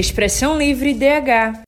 [0.00, 1.60] Expressão Livre DH.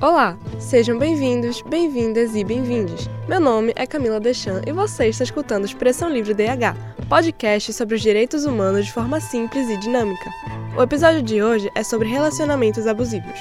[0.00, 3.10] Olá, sejam bem-vindos, bem-vindas e bem-vindos.
[3.26, 6.78] Meu nome é Camila Deschamps e você está escutando Expressão Livre DH,
[7.08, 10.30] podcast sobre os direitos humanos de forma simples e dinâmica.
[10.78, 13.40] O episódio de hoje é sobre relacionamentos abusivos.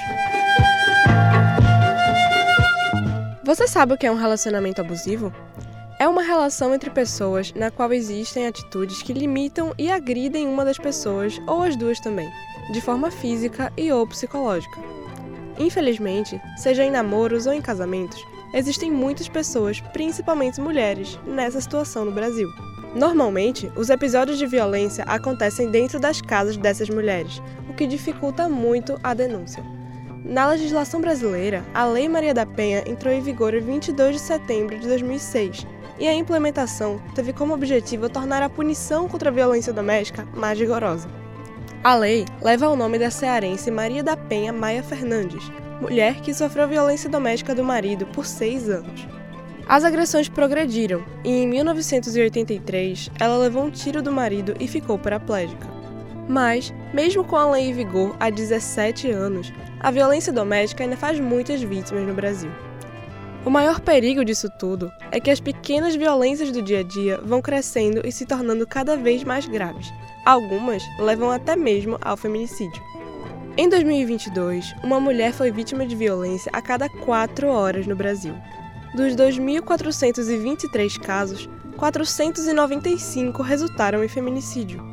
[3.43, 5.31] Você sabe o que é um relacionamento abusivo?
[6.01, 10.79] É uma relação entre pessoas na qual existem atitudes que limitam e agridem uma das
[10.79, 12.27] pessoas, ou as duas também,
[12.73, 14.79] de forma física e ou psicológica.
[15.59, 22.11] Infelizmente, seja em namoros ou em casamentos, existem muitas pessoas, principalmente mulheres, nessa situação no
[22.11, 22.49] Brasil.
[22.95, 27.39] Normalmente, os episódios de violência acontecem dentro das casas dessas mulheres,
[27.69, 29.63] o que dificulta muito a denúncia.
[30.25, 34.79] Na legislação brasileira, a Lei Maria da Penha entrou em vigor em 22 de setembro
[34.79, 35.67] de 2006
[36.01, 41.07] e a implementação teve como objetivo tornar a punição contra a violência doméstica mais rigorosa.
[41.83, 46.67] A lei leva o nome da cearense Maria da Penha Maia Fernandes, mulher que sofreu
[46.67, 49.07] violência doméstica do marido por seis anos.
[49.67, 55.69] As agressões progrediram e, em 1983, ela levou um tiro do marido e ficou paraplégica.
[56.27, 61.19] Mas, mesmo com a lei em vigor há 17 anos, a violência doméstica ainda faz
[61.19, 62.51] muitas vítimas no Brasil.
[63.43, 67.41] O maior perigo disso tudo é que as pequenas violências do dia a dia vão
[67.41, 69.91] crescendo e se tornando cada vez mais graves.
[70.23, 72.83] Algumas levam até mesmo ao feminicídio.
[73.57, 78.35] Em 2022, uma mulher foi vítima de violência a cada quatro horas no Brasil.
[78.93, 84.90] Dos 2.423 casos, 495 resultaram em feminicídio.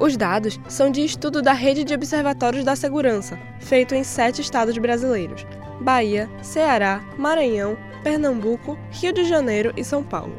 [0.00, 4.78] Os dados são de estudo da Rede de Observatórios da Segurança, feito em sete estados
[4.78, 5.46] brasileiros,
[5.78, 10.34] Bahia, Ceará, Maranhão, Pernambuco, Rio de Janeiro e São Paulo.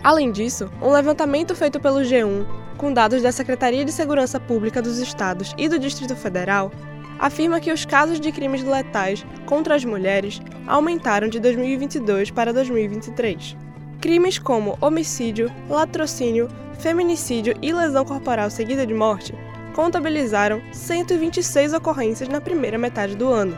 [0.00, 5.00] Além disso, um levantamento feito pelo G1, com dados da Secretaria de Segurança Pública dos
[5.00, 6.70] Estados e do Distrito Federal,
[7.18, 13.56] afirma que os casos de crimes letais contra as mulheres aumentaram de 2022 para 2023.
[14.00, 19.34] Crimes como homicídio, latrocínio, feminicídio e lesão corporal seguida de morte
[19.74, 23.56] contabilizaram 126 ocorrências na primeira metade do ano,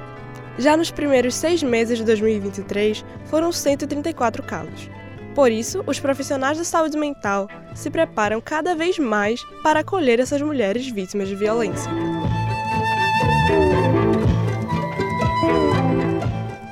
[0.58, 4.90] já nos primeiros seis meses de 2023, foram 134 casos.
[5.34, 10.42] Por isso, os profissionais da saúde mental se preparam cada vez mais para acolher essas
[10.42, 11.90] mulheres vítimas de violência.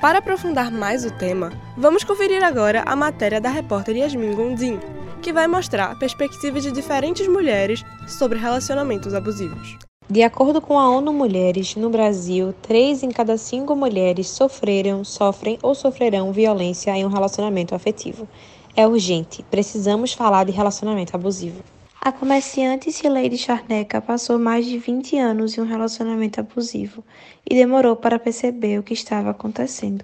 [0.00, 4.81] Para aprofundar mais o tema, vamos conferir agora a matéria da repórter Yasmin Gondim,
[5.21, 9.77] que vai mostrar perspectivas de diferentes mulheres sobre relacionamentos abusivos.
[10.09, 15.59] De acordo com a ONU Mulheres, no Brasil, três em cada cinco mulheres sofreram, sofrem
[15.62, 18.27] ou sofrerão violência em um relacionamento afetivo.
[18.75, 21.62] É urgente, precisamos falar de relacionamento abusivo.
[22.03, 27.05] A comerciante Cileide Charneca passou mais de 20 anos em um relacionamento abusivo
[27.49, 30.03] e demorou para perceber o que estava acontecendo.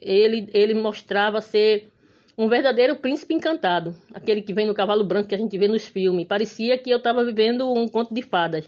[0.00, 1.90] Ele, ele mostrava ser
[2.38, 5.84] um verdadeiro príncipe encantado, aquele que vem no cavalo branco que a gente vê nos
[5.84, 6.26] filmes.
[6.26, 8.64] Parecia que eu estava vivendo um conto de fadas.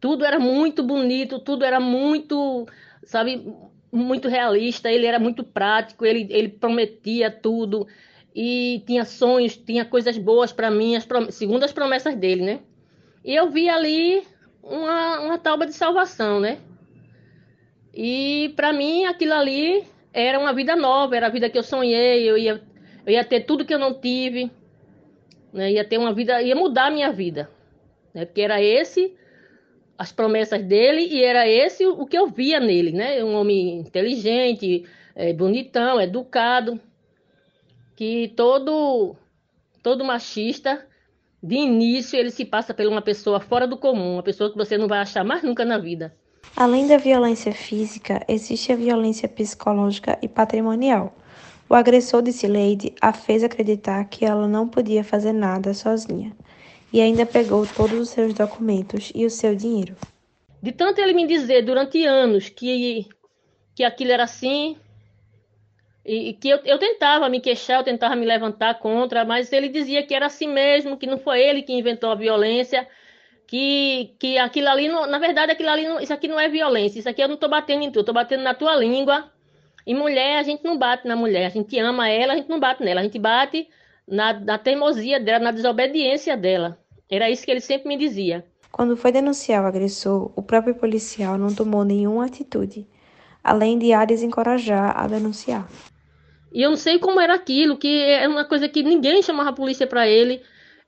[0.00, 2.64] Tudo era muito bonito, tudo era muito,
[3.02, 3.44] sabe,
[3.90, 4.88] muito realista.
[4.88, 7.88] Ele era muito prático, ele, ele prometia tudo
[8.34, 12.60] e tinha sonhos, tinha coisas boas para mim, as segundo as promessas dele, né?
[13.24, 14.22] E eu vi ali
[14.62, 16.58] uma, uma tauba de salvação, né?
[17.92, 22.28] E para mim aquilo ali era uma vida nova, era a vida que eu sonhei,
[22.28, 22.62] eu ia,
[23.04, 24.50] eu ia ter tudo que eu não tive,
[25.52, 25.72] né?
[25.72, 27.50] Ia ter uma vida, ia mudar a minha vida,
[28.14, 28.24] né?
[28.24, 29.16] Porque era esse
[29.98, 33.22] as promessas dele e era esse o que eu via nele, né?
[33.22, 36.80] Um homem inteligente, é, bonitão, educado,
[38.00, 39.14] que todo
[39.82, 40.86] todo machista
[41.42, 44.78] de início ele se passa por uma pessoa fora do comum, uma pessoa que você
[44.78, 46.16] não vai achar mais nunca na vida.
[46.56, 51.14] Além da violência física, existe a violência psicológica e patrimonial.
[51.68, 56.34] O agressor de Sileide a fez acreditar que ela não podia fazer nada sozinha
[56.90, 59.94] e ainda pegou todos os seus documentos e o seu dinheiro.
[60.62, 63.06] De tanto ele me dizer durante anos que,
[63.74, 64.78] que aquilo era assim,
[66.04, 70.02] e, que eu, eu tentava me queixar, eu tentava me levantar contra, mas ele dizia
[70.02, 72.86] que era assim mesmo, que não foi ele que inventou a violência,
[73.46, 76.98] que, que aquilo ali, não, na verdade, aquilo ali, não, isso aqui não é violência,
[76.98, 79.30] isso aqui eu não estou batendo em tu, estou batendo na tua língua.
[79.86, 82.60] E mulher, a gente não bate na mulher, a gente ama ela, a gente não
[82.60, 83.68] bate nela, a gente bate
[84.06, 86.78] na, na teimosia dela, na desobediência dela.
[87.10, 88.44] Era isso que ele sempre me dizia.
[88.70, 92.86] Quando foi denunciar o agressor, o próprio policial não tomou nenhuma atitude,
[93.42, 95.68] além de a desencorajar a denunciar.
[96.52, 99.54] E eu não sei como era aquilo, que é uma coisa que ninguém chamava a
[99.54, 100.42] polícia para ele.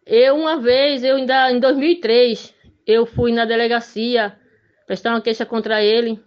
[0.05, 2.53] Eu, uma vez, eu ainda em 2003,
[2.87, 4.37] eu fui na delegacia
[4.87, 6.21] prestar uma queixa contra ele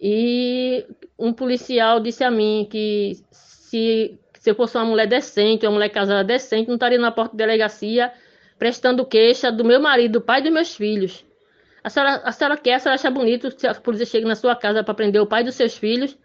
[0.00, 0.84] e
[1.18, 5.88] um policial disse a mim que se, se eu fosse uma mulher decente, uma mulher
[5.88, 8.12] casada decente, não estaria na porta da delegacia
[8.58, 11.25] prestando queixa do meu marido, do pai dos meus filhos.
[11.86, 14.56] A senhora, a senhora quer, a senhora acha bonito se a polícia chega na sua
[14.56, 16.18] casa para prender o pai dos seus filhos?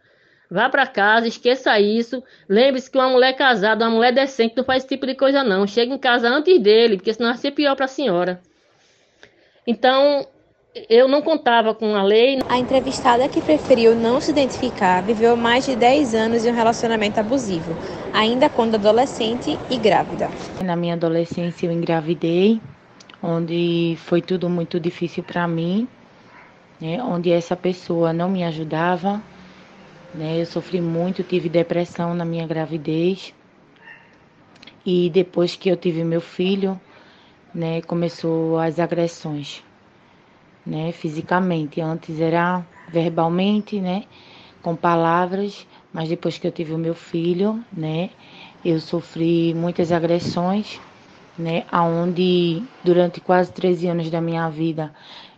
[0.50, 2.24] Vá para casa, esqueça isso.
[2.50, 5.68] Lembre-se que uma mulher casada, uma mulher decente, não faz esse tipo de coisa, não.
[5.68, 8.42] Chega em casa antes dele, porque senão vai ser pior para a senhora.
[9.68, 10.26] Então,
[10.90, 12.40] eu não contava com a lei.
[12.50, 17.20] A entrevistada que preferiu não se identificar viveu mais de 10 anos em um relacionamento
[17.20, 17.78] abusivo,
[18.12, 20.28] ainda quando adolescente e grávida.
[20.64, 22.60] Na minha adolescência eu engravidei,
[23.22, 25.88] onde foi tudo muito difícil para mim,
[26.80, 27.02] né?
[27.04, 29.24] onde essa pessoa não me ajudava,
[30.14, 30.42] né?
[30.42, 33.34] Eu sofri muito, tive depressão na minha gravidez.
[34.86, 36.80] E depois que eu tive meu filho,
[37.54, 39.64] né, começou as agressões,
[40.66, 41.80] né, fisicamente.
[41.80, 44.06] Antes era verbalmente, né,
[44.62, 48.10] com palavras, mas depois que eu tive o meu filho, né,
[48.64, 50.82] eu sofri muitas agressões,
[51.42, 54.94] né, aonde durante quase 13 anos da minha vida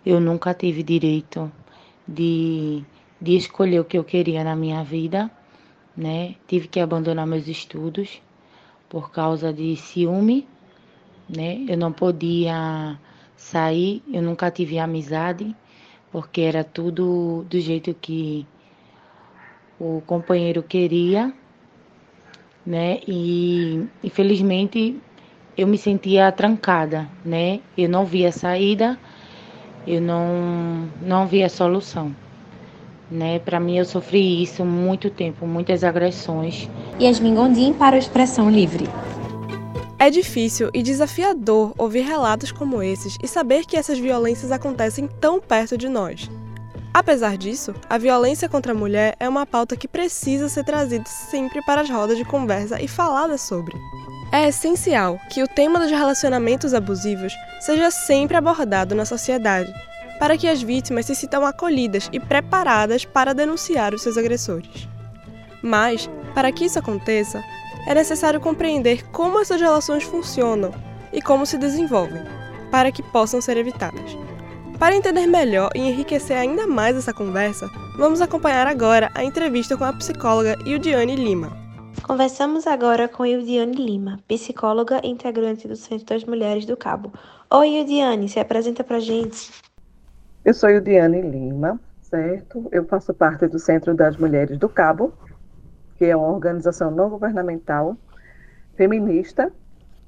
[0.05, 1.51] eu nunca tive direito
[2.07, 2.83] de
[3.23, 5.31] de escolher o que eu queria na minha vida,
[5.95, 6.35] né?
[6.45, 8.21] Tive que abandonar meus estudos
[8.89, 10.45] por causa de ciúme,
[11.29, 11.63] né?
[11.69, 12.99] Eu não podia
[13.37, 15.55] sair, eu nunca tive amizade,
[16.11, 18.45] porque era tudo do jeito que
[19.79, 21.33] o companheiro queria,
[22.65, 22.99] né?
[23.07, 24.99] E infelizmente
[25.57, 27.59] eu me sentia trancada, né?
[27.77, 28.97] Eu não via saída,
[29.87, 32.13] eu não não via solução
[33.13, 33.39] né?
[33.39, 36.69] Para mim eu sofri isso muito tempo, muitas agressões.
[36.99, 38.89] Yasmin Gondim para o Expressão Livre.
[39.99, 45.39] É difícil e desafiador ouvir relatos como esses e saber que essas violências acontecem tão
[45.39, 46.29] perto de nós.
[46.93, 51.61] Apesar disso, a violência contra a mulher é uma pauta que precisa ser trazida sempre
[51.65, 53.75] para as rodas de conversa e falada sobre.
[54.33, 59.71] É essencial que o tema dos relacionamentos abusivos seja sempre abordado na sociedade,
[60.17, 64.89] para que as vítimas se sintam acolhidas e preparadas para denunciar os seus agressores.
[65.61, 67.43] Mas, para que isso aconteça,
[67.85, 70.73] é necessário compreender como essas relações funcionam
[71.11, 72.23] e como se desenvolvem,
[72.71, 74.17] para que possam ser evitadas.
[74.79, 77.69] Para entender melhor e enriquecer ainda mais essa conversa,
[77.99, 81.62] vamos acompanhar agora a entrevista com a psicóloga Ildiane Lima.
[82.03, 87.13] Conversamos agora com Ildiane Lima, psicóloga e integrante do Centro das Mulheres do Cabo.
[87.49, 89.49] Oi, Ildiane, se apresenta pra gente.
[90.43, 92.67] Eu sou Diane Lima, certo?
[92.73, 95.13] Eu faço parte do Centro das Mulheres do Cabo,
[95.95, 97.95] que é uma organização não governamental
[98.75, 99.49] feminista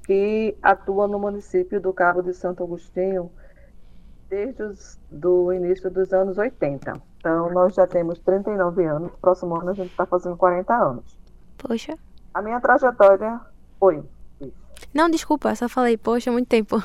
[0.04, 3.30] que atua no município do Cabo de Santo Agostinho
[4.28, 6.92] desde do início dos anos 80.
[7.16, 11.25] Então, nós já temos 39 anos, próximo ano a gente está fazendo 40 anos.
[11.58, 11.96] Poxa.
[12.34, 13.40] A minha trajetória.
[13.80, 14.02] Oi.
[14.92, 16.82] Não, desculpa, só falei, poxa, muito tempo.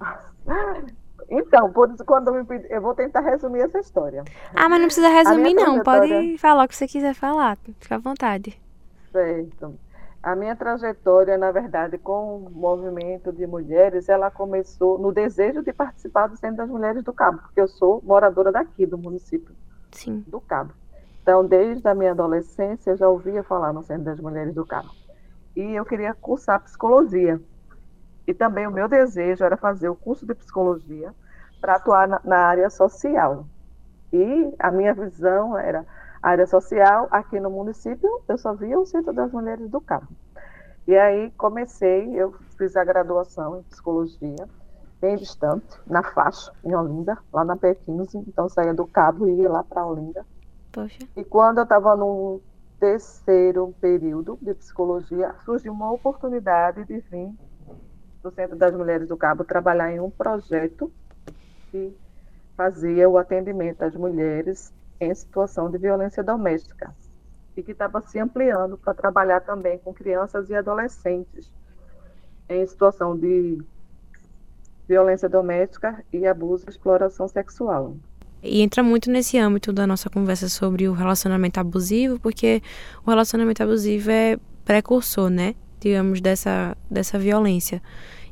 [1.28, 4.24] Então, por isso, quando eu me pedi, eu vou tentar resumir essa história.
[4.54, 5.82] Ah, mas não precisa resumir, não.
[5.82, 7.56] Pode falar o que você quiser falar.
[7.80, 8.60] Fica à vontade.
[9.10, 9.74] Certo.
[10.22, 15.72] A minha trajetória, na verdade, com o movimento de mulheres, ela começou no desejo de
[15.72, 19.54] participar do Centro das Mulheres do Cabo, porque eu sou moradora daqui, do município
[19.92, 20.24] Sim.
[20.26, 20.72] do Cabo.
[21.24, 24.90] Então, desde a minha adolescência, eu já ouvia falar no Centro das Mulheres do Cabo.
[25.56, 27.40] E eu queria cursar psicologia.
[28.26, 31.14] E também o meu desejo era fazer o curso de psicologia
[31.62, 33.46] para atuar na, na, área social.
[34.12, 35.86] E a minha visão era
[36.22, 40.08] a área social aqui no município, eu só via o Centro das Mulheres do Cabo.
[40.86, 44.46] E aí comecei, eu fiz a graduação em psicologia,
[45.00, 49.50] bem distante, na faixa, em Olinda, lá na P15, então saía do Cabo e ia
[49.50, 50.22] lá para Olinda.
[50.74, 50.98] Poxa.
[51.16, 52.40] E quando eu estava no
[52.80, 57.32] terceiro período de psicologia, surgiu uma oportunidade de vir
[58.20, 60.92] do Centro das Mulheres do Cabo trabalhar em um projeto
[61.70, 61.96] que
[62.56, 66.92] fazia o atendimento às mulheres em situação de violência doméstica
[67.56, 71.52] e que estava se ampliando para trabalhar também com crianças e adolescentes
[72.48, 73.62] em situação de
[74.88, 77.94] violência doméstica e abuso e exploração sexual.
[78.44, 82.62] E entra muito nesse âmbito da nossa conversa sobre o relacionamento abusivo, porque
[83.04, 85.54] o relacionamento abusivo é precursor, né?
[85.80, 87.82] Digamos, dessa, dessa violência.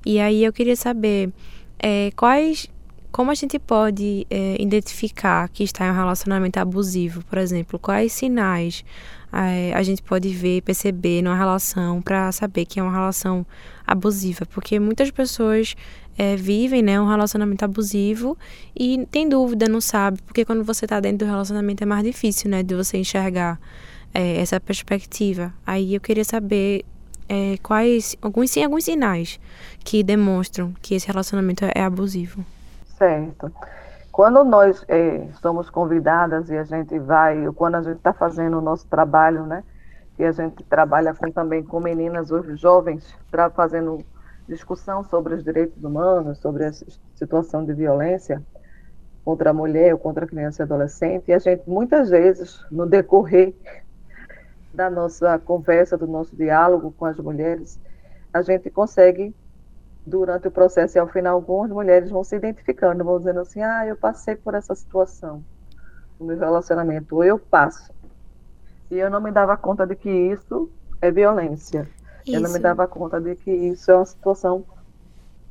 [0.05, 1.33] E aí eu queria saber
[1.79, 2.69] é, quais
[3.13, 7.79] como a gente pode é, identificar que está em um relacionamento abusivo, por exemplo?
[7.79, 8.83] Quais sinais
[9.31, 13.45] é, a gente pode ver, perceber numa relação para saber que é uma relação
[13.87, 14.47] abusiva?
[14.47, 15.77] Porque muitas pessoas
[16.17, 18.37] é, vivem né, um relacionamento abusivo
[18.75, 22.51] e tem dúvida, não sabe, porque quando você está dentro do relacionamento é mais difícil
[22.51, 23.61] né, de você enxergar
[24.15, 25.53] é, essa perspectiva.
[25.67, 26.83] Aí eu queria saber
[27.29, 29.39] é, quais alguns, sim, alguns sinais
[29.85, 32.43] que demonstram que esse relacionamento é abusivo.
[32.97, 33.53] Certo.
[34.11, 38.61] Quando nós é, somos convidadas e a gente vai, quando a gente está fazendo o
[38.61, 39.65] nosso trabalho, né?
[40.19, 43.17] E a gente trabalha com, também com meninas hoje jovens,
[43.55, 44.05] fazendo
[44.47, 46.73] discussão sobre os direitos humanos, sobre a
[47.15, 48.43] situação de violência
[49.25, 52.87] contra a mulher ou contra a criança e adolescente, e a gente muitas vezes, no
[52.87, 53.55] decorrer
[54.75, 57.81] da nossa conversa, do nosso diálogo com as mulheres,
[58.33, 59.35] a gente consegue
[60.07, 63.87] durante o processo e ao final algumas mulheres vão se identificando, vão dizendo assim, ah,
[63.87, 65.43] eu passei por essa situação
[66.19, 67.93] no meu relacionamento, ou eu passo.
[68.91, 71.89] E eu não me dava conta de que isso é violência.
[72.27, 72.37] Isso.
[72.37, 74.65] Eu não me dava conta de que isso é uma situação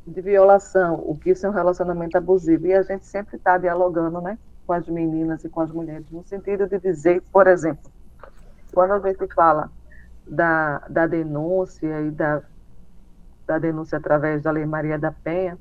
[0.05, 2.67] de violação, o que isso é um relacionamento abusivo.
[2.67, 6.23] E a gente sempre está dialogando né, com as meninas e com as mulheres, no
[6.23, 7.91] sentido de dizer, por exemplo,
[8.73, 9.69] quando a gente fala
[10.25, 12.41] da, da denúncia e da
[13.45, 15.57] da denúncia através da Lei Maria da Penha,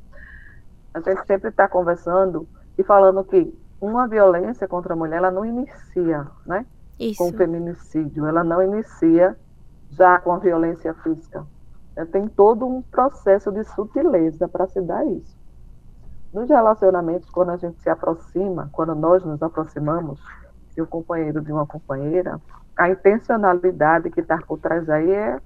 [0.92, 2.46] a gente sempre está conversando
[2.76, 6.66] e falando que uma violência contra a mulher, ela não inicia, né?
[6.98, 7.18] Isso.
[7.18, 9.36] Com o feminicídio, ela não inicia
[9.90, 11.46] já com a violência física.
[11.96, 15.38] É, tem todo um processo de sutileza para se dar isso.
[16.32, 20.20] Nos relacionamentos, quando a gente se aproxima, quando nós nos aproximamos
[20.74, 22.40] de um companheiro, de uma companheira,
[22.76, 25.40] a intencionalidade que está por trás aí é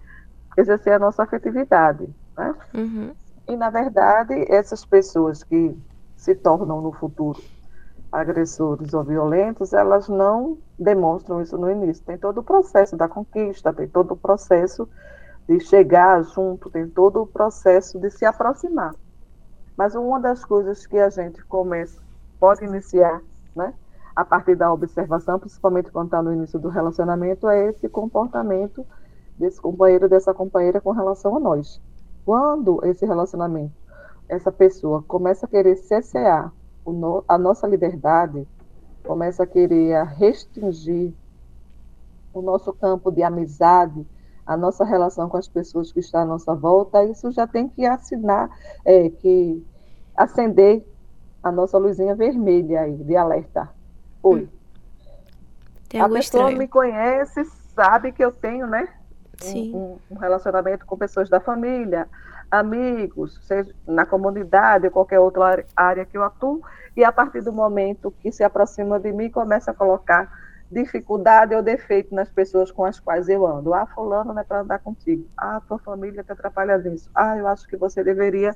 [0.56, 2.54] exercer a nossa afetividade, né?
[2.74, 3.12] Uhum.
[3.48, 5.76] E, na verdade, essas pessoas que
[6.16, 7.40] se tornam no futuro
[8.10, 12.04] agressores ou violentos, elas não demonstram isso no início.
[12.04, 14.88] Tem todo o processo da conquista, tem todo o processo
[15.48, 18.94] de chegar junto, tem todo o processo de se aproximar.
[19.76, 22.00] Mas uma das coisas que a gente começa,
[22.38, 23.20] pode iniciar,
[23.54, 23.74] né,
[24.14, 28.86] a partir da observação, principalmente quando está no início do relacionamento, é esse comportamento
[29.36, 31.80] desse companheiro, dessa companheira com relação a nós.
[32.24, 33.74] Quando esse relacionamento,
[34.28, 36.52] essa pessoa começa a querer cessear
[36.86, 38.46] no, a nossa liberdade,
[39.04, 41.12] começa a querer restringir
[42.32, 44.06] o nosso campo de amizade,
[44.46, 47.86] a nossa relação com as pessoas que estão à nossa volta, isso já tem que
[47.86, 48.50] assinar,
[48.84, 49.64] é, que
[50.16, 50.84] acender
[51.42, 53.70] a nossa luzinha vermelha aí, de alerta.
[54.22, 54.48] Oi.
[55.88, 56.58] Tem a pessoa estranho.
[56.58, 58.88] me conhece, sabe que eu tenho, né?
[59.74, 62.08] Um, um, relacionamento com pessoas da família,
[62.50, 66.62] amigos, seja na comunidade ou qualquer outra área que eu atuo,
[66.96, 70.30] e a partir do momento que se aproxima de mim, começa a colocar
[70.70, 73.74] dificuldade ou defeito nas pessoas com as quais eu ando.
[73.74, 75.26] Ah, fulano não é para andar contigo.
[75.36, 77.10] Ah, tua família te atrapalha nisso.
[77.14, 78.54] Ah, eu acho que você deveria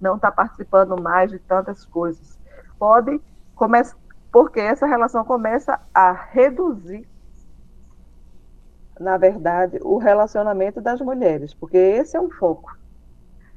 [0.00, 2.38] não estar tá participando mais de tantas coisas.
[2.78, 3.20] Pode
[3.54, 3.96] começar,
[4.30, 7.08] porque essa relação começa a reduzir
[8.98, 12.76] na verdade, o relacionamento das mulheres, porque esse é o foco.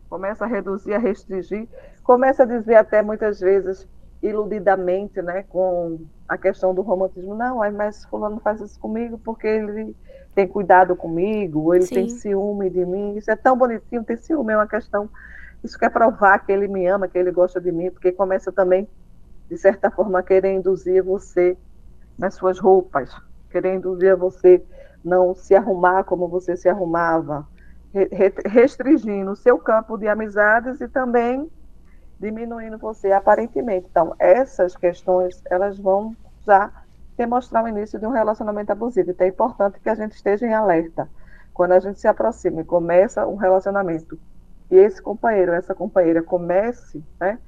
[0.10, 1.67] Começa a reduzir, a restringir,
[2.03, 3.88] começa a dizer até muitas vezes
[4.22, 9.96] iludidamente, né, com a questão do romantismo, não, mas fulano faz isso comigo porque ele
[10.36, 11.96] tem cuidado comigo, ele Sim.
[11.96, 15.10] tem ciúme de mim, isso é tão bonitinho, ter ciúme é uma questão,
[15.63, 18.88] isso quer provar que ele me ama, que ele gosta de mim, porque começa também,
[19.50, 21.58] de certa forma, a querer induzir você
[22.17, 23.10] nas suas roupas,
[23.50, 24.62] querer induzir você
[25.03, 27.48] não se arrumar como você se arrumava,
[28.46, 31.50] restringindo o seu campo de amizades e também
[32.20, 33.88] diminuindo você aparentemente.
[33.89, 36.15] Então, essas questões, elas vão
[36.46, 36.72] já
[37.18, 39.12] demonstrar o início de um relacionamento abusivo.
[39.12, 41.10] Então, é importante que a gente esteja em alerta.
[41.53, 44.20] Quando a gente se aproxima e começa um relacionamento,
[44.70, 47.39] e esse companheiro, essa companheira comece né,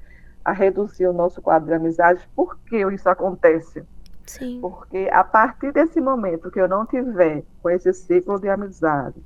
[0.44, 3.84] a reduzir o nosso quadro de amizades, por que isso acontece?
[4.26, 4.60] Sim.
[4.60, 9.22] Porque a partir desse momento que eu não tiver com esse ciclo de amizade,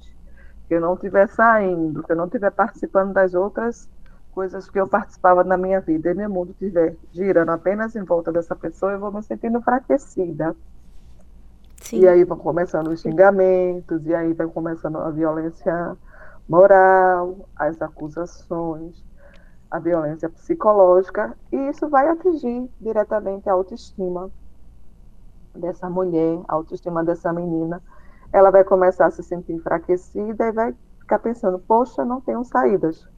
[0.67, 3.89] que eu não estiver saindo, que eu não estiver participando das outras
[4.33, 8.31] coisas que eu participava na minha vida e meu mundo estiver girando apenas em volta
[8.31, 10.55] dessa pessoa, eu vou me sentindo enfraquecida.
[11.81, 12.01] Sim.
[12.01, 15.97] E aí vão começando os xingamentos, e aí vai começando a violência
[16.49, 19.03] moral, as acusações,
[19.71, 24.31] a violência psicológica, e isso vai atingir diretamente a autoestima
[25.57, 27.83] dessa mulher, a autoestima dessa menina,
[28.33, 33.09] ela vai começar a se sentir enfraquecida e vai ficar pensando, poxa, não tenho saídas.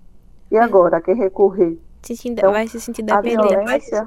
[0.50, 1.78] E agora, a quem recorrer?
[2.02, 3.49] se então, vai se sentir dependente.
[3.49, 4.07] Violência,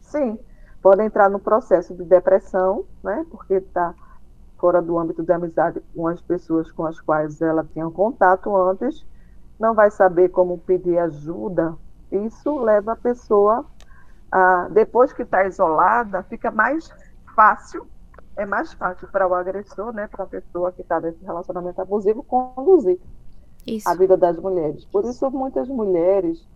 [0.00, 0.38] sim,
[0.80, 3.26] pode entrar no processo de depressão, né?
[3.30, 3.94] Porque está
[4.58, 9.04] fora do âmbito de amizade com as pessoas com as quais ela tinha contato antes,
[9.58, 11.74] não vai saber como pedir ajuda.
[12.10, 13.66] Isso leva a pessoa
[14.30, 16.92] a, depois que está isolada, fica mais
[17.34, 17.86] fácil,
[18.36, 22.22] é mais fácil para o agressor, né, para a pessoa que está nesse relacionamento abusivo,
[22.22, 22.98] conduzir
[23.66, 23.88] isso.
[23.88, 24.84] a vida das mulheres.
[24.86, 26.46] Por isso, muitas mulheres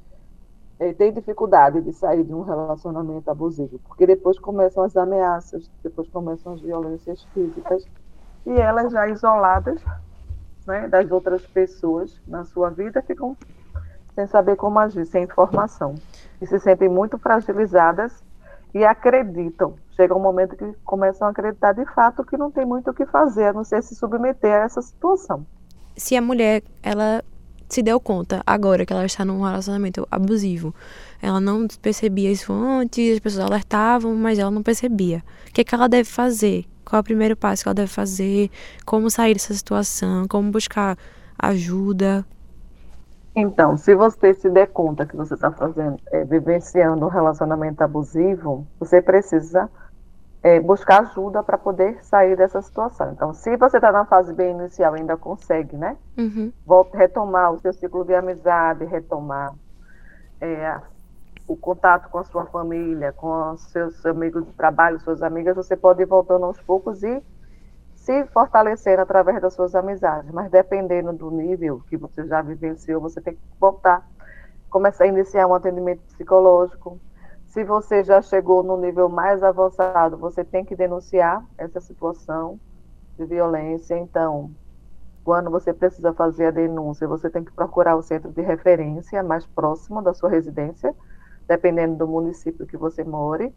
[0.79, 6.09] é, têm dificuldade de sair de um relacionamento abusivo, porque depois começam as ameaças, depois
[6.09, 7.87] começam as violências físicas,
[8.47, 9.83] e elas já isoladas
[10.67, 13.37] né, das outras pessoas na sua vida ficam
[14.21, 15.95] sem saber como agir, sem informação.
[16.41, 18.12] E se sentem muito fragilizadas
[18.75, 19.75] e acreditam.
[19.97, 23.07] Chega um momento que começam a acreditar de fato que não tem muito o que
[23.07, 25.47] fazer, a não ser se submeter a essa situação.
[25.97, 27.23] Se a mulher, ela
[27.69, 30.75] se deu conta agora que ela está num relacionamento abusivo.
[31.23, 35.23] Ela não percebia isso antes, as pessoas alertavam, mas ela não percebia.
[35.49, 36.67] O que, é que ela deve fazer?
[36.85, 38.50] Qual é o primeiro passo que ela deve fazer?
[38.85, 40.27] Como sair dessa situação?
[40.29, 40.97] Como buscar
[41.39, 42.25] ajuda?
[43.34, 48.66] Então, se você se der conta que você está fazendo, é, vivenciando um relacionamento abusivo,
[48.78, 49.70] você precisa
[50.42, 53.12] é, buscar ajuda para poder sair dessa situação.
[53.12, 55.96] Então, se você está na fase bem inicial, ainda consegue, né?
[56.18, 56.52] Uhum.
[56.66, 59.54] Volta, retomar o seu ciclo de amizade, retomar
[60.40, 60.80] é,
[61.46, 65.76] o contato com a sua família, com os seus amigos de trabalho, suas amigas, você
[65.76, 67.22] pode ir voltando aos poucos e
[68.00, 70.30] se fortalecer através das suas amizades.
[70.33, 74.07] Mas dependendo do nível que você já vivenciou, você tem que voltar,
[74.71, 76.99] começar a iniciar um atendimento psicológico,
[77.47, 82.59] se você já chegou no nível mais avançado, você tem que denunciar essa situação
[83.19, 83.99] de violência.
[83.99, 84.50] Então,
[85.23, 89.45] quando você precisa fazer a denúncia, você tem que procurar o centro de referência mais
[89.45, 90.95] próximo da sua residência,
[91.47, 93.54] dependendo do município que você more.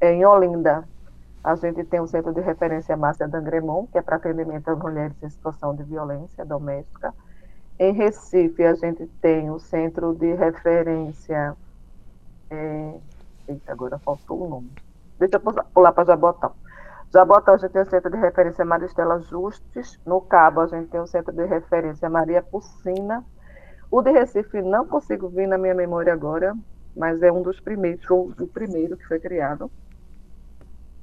[0.00, 0.88] Em Olinda,
[1.44, 5.22] a gente tem o centro de referência Márcia Dangremont, que é para atendimento às mulheres
[5.22, 7.14] em situação de violência doméstica.
[7.78, 11.54] Em Recife, a gente tem o centro de referência
[12.50, 12.94] é,
[13.46, 14.70] Eita, agora faltou o nome.
[15.18, 16.52] Deixa eu pular para Jabotão.
[17.12, 20.00] Jabotão, a gente tem o centro de referência Maristela Justes.
[20.04, 23.24] No Cabo, a gente tem o centro de referência Maria Pucina.
[23.90, 26.54] O de Recife não consigo vir na minha memória agora,
[26.96, 29.70] mas é um dos primeiros, ou o primeiro que foi criado.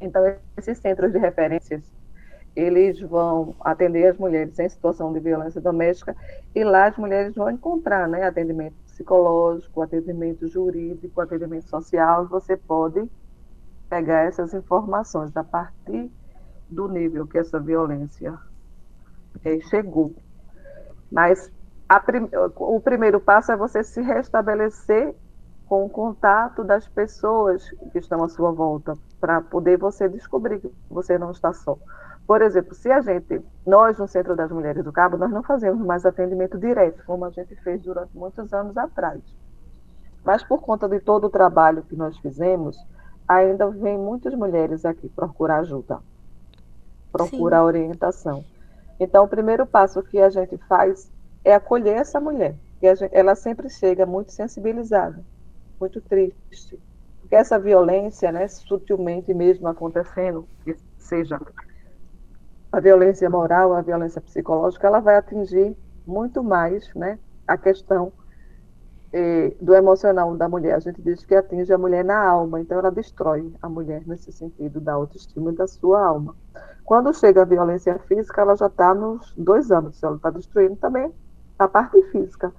[0.02, 1.84] Então, esses centros de referências,
[2.56, 6.16] eles vão atender as mulheres em situação de violência doméstica
[6.54, 13.10] e lá as mulheres vão encontrar né, atendimento psicológico, atendimento jurídico, atendimento social, você pode
[13.90, 16.12] pegar essas informações a partir
[16.70, 18.38] do nível que essa violência
[19.44, 20.14] é, chegou.
[21.12, 21.52] Mas
[22.06, 25.14] prim o primeiro passo é você se restabelecer
[25.72, 30.70] com o contato das pessoas que estão à sua volta, para poder você descobrir que
[30.90, 31.78] você não está só.
[32.28, 35.80] Por exemplo, se a gente, nós no Centro das Mulheres do Cabo, nós não fazemos
[35.86, 39.22] mais atendimento direto, como a gente fez durante muitos anos atrás.
[40.26, 42.78] Mas por conta de todo o trabalho que nós fizemos,
[43.26, 46.00] ainda vem muitas mulheres aqui procurar ajuda,
[47.14, 47.66] procurar Sim.
[47.66, 48.44] orientação.
[49.00, 51.10] Então, o primeiro passo que a gente faz
[51.46, 55.24] é acolher essa mulher, que gente, ela sempre chega muito sensibilizada,
[55.82, 56.80] muito triste,
[57.20, 61.42] porque essa violência, né, sutilmente mesmo acontecendo, que seja
[62.72, 68.14] a violência moral, a violência psicológica, ela vai atingir muito mais né, a questão
[69.12, 70.76] eh, do emocional da mulher.
[70.76, 74.32] A gente diz que atinge a mulher na alma, então ela destrói a mulher nesse
[74.32, 76.36] sentido da autoestima e da sua alma.
[76.86, 81.12] Quando chega a violência física, ela já está nos dois âmbitos, ela está destruindo também
[81.58, 82.54] a parte física.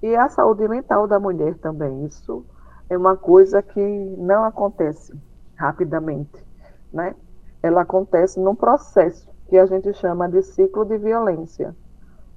[0.00, 2.04] E a saúde mental da mulher também.
[2.06, 2.44] Isso
[2.90, 3.80] é uma coisa que
[4.18, 5.14] não acontece
[5.56, 6.44] rapidamente,
[6.92, 7.14] né?
[7.62, 11.74] Ela acontece num processo que a gente chama de ciclo de violência,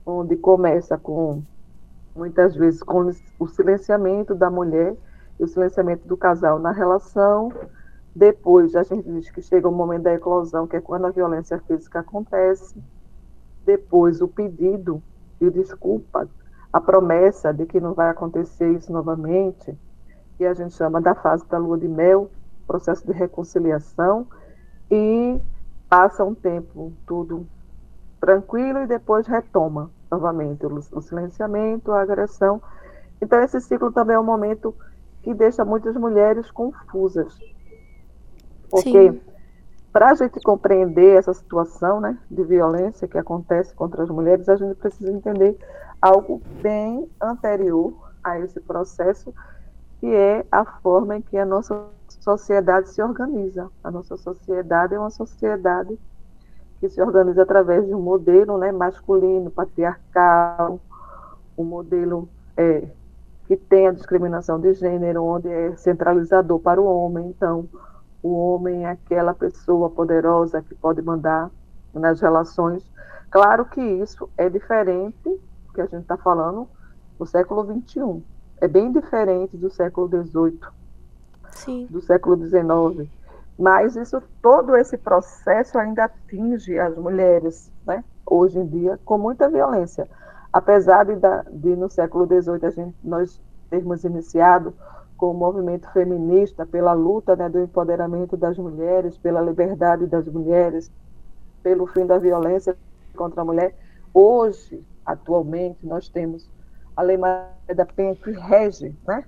[0.06, 1.44] onde começa com,
[2.16, 3.10] muitas vezes, com
[3.40, 4.96] o silenciamento da mulher
[5.40, 7.52] e o silenciamento do casal na relação.
[8.16, 11.60] Depois, a gente diz que chega o momento da eclosão, que é quando a violência
[11.60, 12.82] física acontece.
[13.66, 15.02] Depois, o pedido
[15.40, 16.28] de desculpa,
[16.74, 19.78] a promessa de que não vai acontecer isso novamente,
[20.41, 22.32] que a gente chama da fase da lua de mel,
[22.65, 24.25] processo de reconciliação.
[24.89, 25.39] E
[25.88, 27.45] passa um tempo tudo
[28.19, 32.60] tranquilo e depois retoma novamente o, o silenciamento, a agressão.
[33.21, 34.73] Então, esse ciclo também é um momento
[35.21, 37.38] que deixa muitas mulheres confusas.
[38.67, 39.21] Porque,
[39.93, 44.56] para a gente compreender essa situação né, de violência que acontece contra as mulheres, a
[44.56, 45.56] gente precisa entender
[46.01, 49.32] algo bem anterior a esse processo,
[50.02, 53.70] que é a forma em que a nossa sociedade se organiza.
[53.84, 55.98] A nossa sociedade é uma sociedade
[56.80, 60.80] que se organiza através de um modelo né, masculino, patriarcal,
[61.56, 62.88] um modelo é,
[63.46, 67.28] que tem a discriminação de gênero, onde é centralizador para o homem.
[67.28, 67.70] Então,
[68.24, 71.52] o homem é aquela pessoa poderosa que pode mandar
[71.94, 72.84] nas relações.
[73.30, 75.40] Claro que isso é diferente,
[75.76, 76.68] que a gente está falando,
[77.20, 78.24] do século XXI.
[78.62, 80.60] É bem diferente do século XVIII,
[81.50, 81.88] Sim.
[81.89, 83.10] do século XIX.
[83.58, 88.04] Mas isso, todo esse processo ainda atinge as mulheres, né?
[88.26, 90.08] hoje em dia, com muita violência.
[90.54, 91.13] Apesar de,
[91.52, 94.74] de no século XVIII a gente, nós termos iniciado
[95.17, 100.91] com o movimento feminista pela luta né, do empoderamento das mulheres, pela liberdade das mulheres,
[101.63, 102.76] pelo fim da violência
[103.15, 103.76] contra a mulher,
[104.13, 106.50] hoje, atualmente, nós temos
[106.95, 109.23] a Lei Maria da Penha que rege né,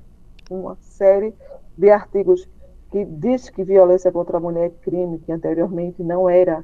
[0.49, 1.33] uma série
[1.77, 2.47] de artigos
[2.91, 6.63] que diz que violência contra a mulher é crime, que anteriormente não era.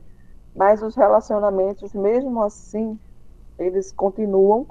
[0.56, 3.00] Mas os relacionamentos, mesmo assim,
[3.58, 4.68] eles continuam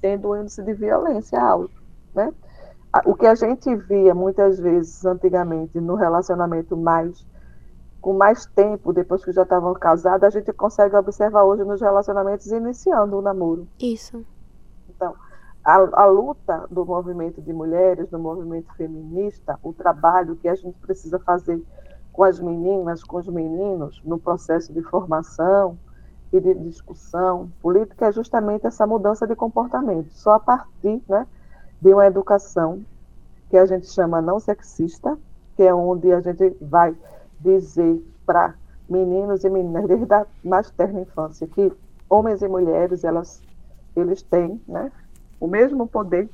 [0.00, 1.82] tendo um índice de violência alto.
[2.14, 2.32] Né?
[3.04, 7.26] O que a gente via muitas vezes antigamente no relacionamento mais
[8.02, 12.48] com mais tempo, depois que já estavam casados, a gente consegue observar hoje nos relacionamentos
[12.48, 13.68] iniciando o namoro.
[13.78, 14.26] Isso.
[14.90, 15.14] Então,
[15.64, 20.78] a, a, luta do movimento de mulheres, do movimento feminista, o trabalho que a gente
[20.78, 21.62] precisa fazer
[22.12, 25.78] com as meninas, com os meninos, no processo de formação
[26.32, 30.10] e de discussão política, é justamente essa mudança de comportamento.
[30.12, 31.26] Só a partir né,
[31.80, 32.84] de uma educação
[33.48, 35.18] que a gente chama não sexista,
[35.56, 36.96] que é onde a gente vai
[37.40, 38.54] dizer para
[38.88, 41.72] meninos e meninas desde a mais terna infância que
[42.08, 43.42] homens e mulheres elas
[43.94, 44.90] eles têm né,
[45.42, 46.30] o mesmo poder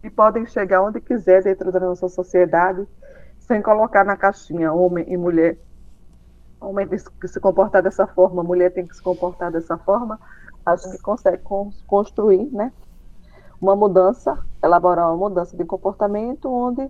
[0.00, 2.86] e podem chegar onde quiser dentro da nossa sociedade,
[3.40, 5.58] sem colocar na caixinha homem e mulher.
[6.60, 10.16] Homem tem que se comportar dessa forma, mulher tem que se comportar dessa forma.
[10.64, 11.42] Acho que consegue
[11.88, 12.72] construir, né?
[13.60, 16.88] Uma mudança, elaborar uma mudança de comportamento onde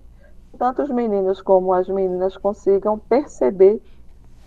[0.58, 3.80] tanto os meninos como as meninas consigam perceber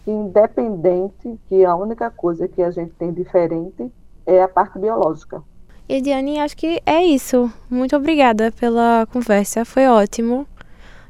[0.05, 3.91] que, independente, que a única coisa que a gente tem diferente
[4.27, 5.41] é a parte biológica.
[5.89, 7.51] Ediane, acho que é isso.
[7.67, 10.47] Muito obrigada pela conversa, foi ótimo.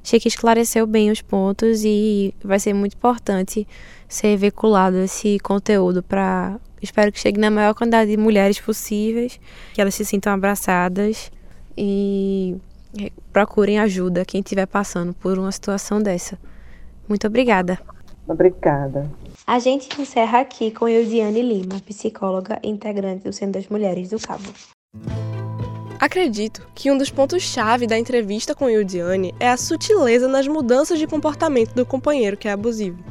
[0.02, 3.68] Achei que esclareceu bem os pontos e vai ser muito importante
[4.08, 6.58] ser veiculado esse conteúdo para.
[6.82, 9.38] Espero que chegue na maior quantidade de mulheres possíveis,
[9.74, 11.30] que elas se sintam abraçadas
[11.78, 12.56] e
[13.34, 16.40] procurem ajuda quem estiver passando por uma situação dessa.
[17.06, 17.78] Muito obrigada.
[18.30, 19.10] Obrigada.
[19.46, 24.20] A gente encerra aqui com Eudiane Lima, psicóloga e integrante do Centro das Mulheres do
[24.20, 24.54] Cabo.
[26.00, 31.08] Acredito que um dos pontos-chave da entrevista com Eudiane é a sutileza nas mudanças de
[31.08, 33.04] comportamento do companheiro que é abusivo.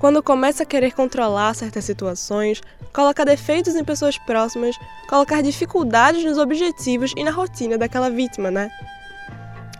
[0.00, 2.60] Quando começa a querer controlar certas situações,
[2.92, 4.76] coloca defeitos em pessoas próximas,
[5.08, 8.68] colocar dificuldades nos objetivos e na rotina daquela vítima, né?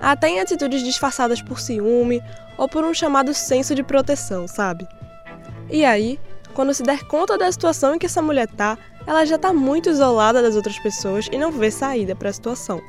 [0.00, 2.22] Até em atitudes disfarçadas por ciúme
[2.56, 4.86] ou por um chamado senso de proteção, sabe?
[5.70, 6.18] E aí,
[6.54, 9.88] quando se der conta da situação em que essa mulher tá, ela já tá muito
[9.88, 12.80] isolada das outras pessoas e não vê saída para a situação.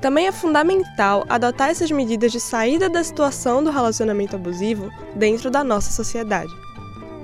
[0.00, 5.64] Também é fundamental adotar essas medidas de saída da situação do relacionamento abusivo dentro da
[5.64, 6.52] nossa sociedade.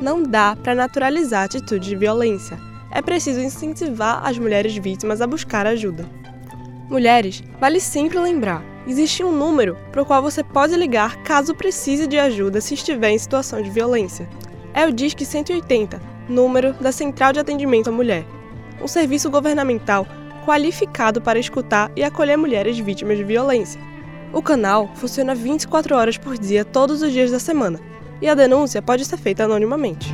[0.00, 2.58] Não dá para naturalizar atitudes de violência.
[2.90, 6.21] É preciso incentivar as mulheres vítimas a buscar ajuda.
[6.92, 12.06] Mulheres, vale sempre lembrar: existe um número para o qual você pode ligar caso precise
[12.06, 14.28] de ajuda se estiver em situação de violência.
[14.74, 18.26] É o DISC 180, número da Central de Atendimento à Mulher,
[18.78, 20.06] um serviço governamental
[20.44, 23.80] qualificado para escutar e acolher mulheres vítimas de violência.
[24.30, 27.80] O canal funciona 24 horas por dia, todos os dias da semana,
[28.20, 30.12] e a denúncia pode ser feita anonimamente.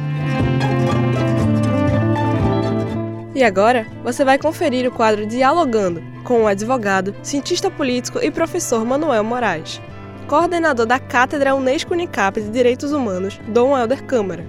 [3.38, 8.85] E agora você vai conferir o quadro Dialogando com o advogado, cientista político e professor
[8.85, 9.81] Manuel Moraes,
[10.27, 14.44] coordenador da Cátedra Unesco Unicap de Direitos Humanos, Dom Helder Câmara.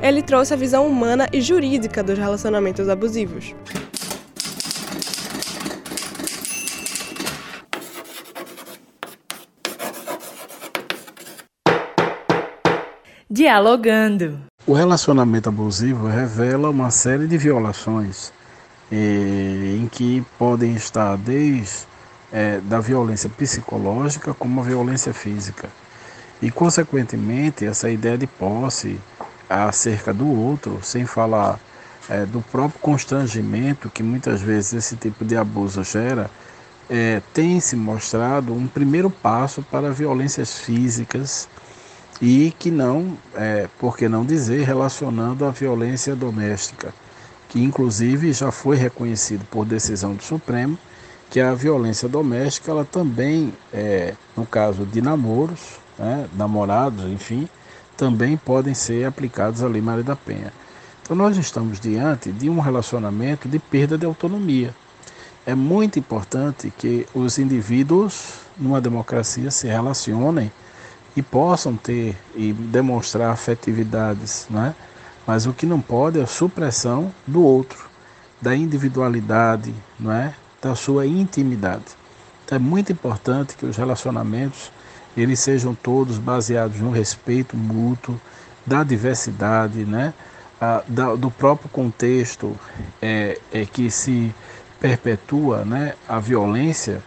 [0.00, 3.56] Ele trouxe a visão humana e jurídica dos relacionamentos abusivos.
[13.28, 14.51] Dialogando.
[14.64, 18.32] O relacionamento abusivo revela uma série de violações
[18.92, 21.84] eh, em que podem estar desde
[22.32, 25.68] eh, da violência psicológica como a violência física.
[26.40, 29.00] E, consequentemente, essa ideia de posse
[29.50, 31.58] acerca do outro, sem falar
[32.08, 36.30] é, do próprio constrangimento que muitas vezes esse tipo de abuso gera,
[36.88, 41.48] é, tem se mostrado um primeiro passo para violências físicas
[42.20, 46.94] e que não, é, por que não dizer, relacionando a violência doméstica,
[47.48, 50.78] que inclusive já foi reconhecido por decisão do Supremo
[51.32, 57.48] que a violência doméstica ela também, é, no caso de namoros, né, namorados, enfim,
[57.96, 60.52] também podem ser aplicados à Lei Maria da Penha.
[61.02, 64.74] Então nós estamos diante de um relacionamento de perda de autonomia.
[65.46, 70.52] É muito importante que os indivíduos numa democracia se relacionem
[71.16, 74.74] e possam ter e demonstrar afetividades, né?
[75.26, 77.88] Mas o que não pode é a supressão do outro,
[78.40, 80.34] da individualidade, não é?
[80.60, 81.84] Da sua intimidade.
[82.44, 84.72] Então é muito importante que os relacionamentos
[85.16, 88.18] eles sejam todos baseados no respeito mútuo,
[88.66, 90.14] da diversidade, né?
[90.86, 92.56] Da, do próprio contexto
[93.00, 94.32] é, é que se
[94.78, 97.02] perpetua né, a violência,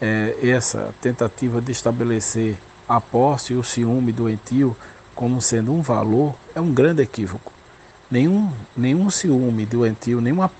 [0.00, 2.56] é, essa tentativa de estabelecer
[2.88, 4.76] a posse e o ciúme doentio
[5.14, 7.52] como sendo um valor é um grande equívoco.
[8.10, 10.50] Nenhum, nenhum ciúme doentio, nenhuma,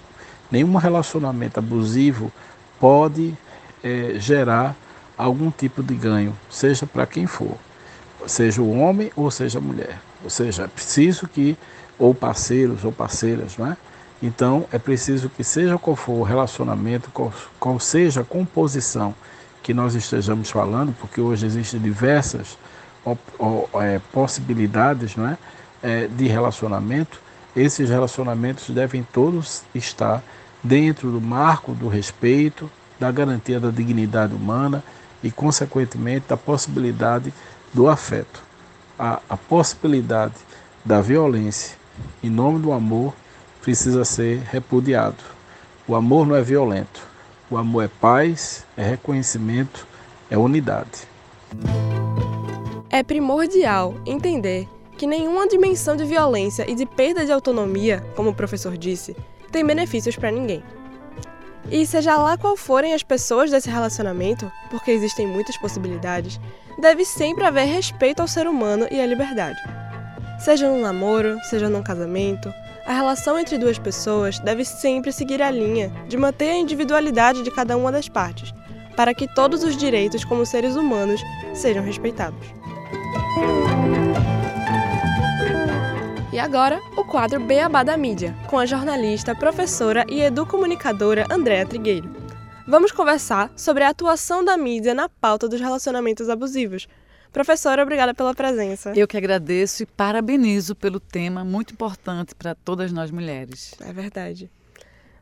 [0.50, 2.32] nenhum relacionamento abusivo
[2.80, 3.34] pode
[3.82, 4.74] é, gerar
[5.16, 7.56] algum tipo de ganho, seja para quem for,
[8.26, 10.00] seja o homem ou seja a mulher.
[10.22, 11.56] Ou seja, é preciso que,
[11.98, 13.76] ou parceiros ou parceiras, não é?
[14.22, 19.14] Então, é preciso que, seja qual for o relacionamento, qual, qual seja a composição
[19.64, 22.58] que nós estejamos falando, porque hoje existem diversas
[23.80, 25.38] é, possibilidades não é?
[25.82, 27.20] é, de relacionamento,
[27.56, 30.22] esses relacionamentos devem todos estar
[30.62, 34.84] dentro do marco do respeito, da garantia da dignidade humana
[35.22, 37.32] e, consequentemente, da possibilidade
[37.72, 38.42] do afeto.
[38.98, 40.34] A, a possibilidade
[40.84, 41.76] da violência
[42.22, 43.14] em nome do amor
[43.62, 45.16] precisa ser repudiado.
[45.88, 47.13] O amor não é violento.
[47.50, 49.86] O amor é paz, é reconhecimento,
[50.30, 51.06] é unidade.
[52.88, 58.34] É primordial entender que nenhuma dimensão de violência e de perda de autonomia, como o
[58.34, 59.16] professor disse,
[59.52, 60.62] tem benefícios para ninguém.
[61.70, 66.40] E seja lá qual forem as pessoas desse relacionamento, porque existem muitas possibilidades,
[66.78, 69.58] deve sempre haver respeito ao ser humano e à liberdade.
[70.38, 72.52] Seja num namoro, seja num casamento,
[72.86, 77.50] a relação entre duas pessoas deve sempre seguir a linha de manter a individualidade de
[77.50, 78.52] cada uma das partes,
[78.96, 81.20] para que todos os direitos como seres humanos
[81.54, 82.46] sejam respeitados.
[86.32, 92.10] E agora, o quadro Beabá da Mídia, com a jornalista, professora e educomunicadora Andréa Trigueiro.
[92.66, 96.88] Vamos conversar sobre a atuação da mídia na pauta dos relacionamentos abusivos.
[97.34, 98.92] Professora, obrigada pela presença.
[98.94, 103.74] Eu que agradeço e parabenizo pelo tema muito importante para todas nós mulheres.
[103.80, 104.48] É verdade.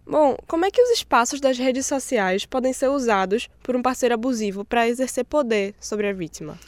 [0.06, 4.14] Bom, como é que os espaços das redes sociais podem ser usados por um parceiro
[4.14, 6.58] abusivo para exercer poder sobre a vítima?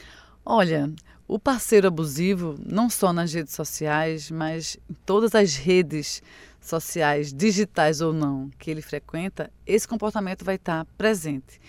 [0.47, 0.91] Olha,
[1.29, 6.23] o parceiro abusivo, não só nas redes sociais, mas em todas as redes
[6.59, 11.61] sociais, digitais ou não, que ele frequenta, esse comportamento vai estar presente.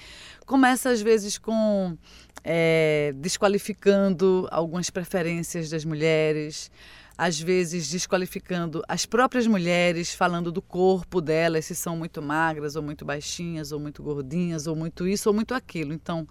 [0.46, 1.98] Começa às vezes com
[2.48, 6.72] é, desqualificando algumas preferências das mulheres,
[7.18, 12.84] às vezes desqualificando as próprias mulheres, falando do corpo delas, se são muito magras ou
[12.84, 15.92] muito baixinhas ou muito gordinhas ou muito isso ou muito aquilo.
[15.92, 16.28] Então,